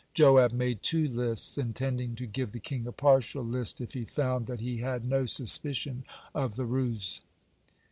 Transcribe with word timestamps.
Joab 0.15 0.51
made 0.51 0.81
two 0.81 1.07
lists, 1.07 1.59
intending 1.59 2.15
to 2.15 2.25
give 2.25 2.53
the 2.53 2.59
king 2.59 2.87
a 2.87 2.91
partial 2.91 3.43
list 3.43 3.79
if 3.79 3.93
he 3.93 4.03
found 4.03 4.47
that 4.47 4.59
he 4.59 4.77
had 4.77 5.05
no 5.05 5.27
suspicion 5.27 6.05
of 6.33 6.55
the 6.55 6.65
ruse. 6.65 7.21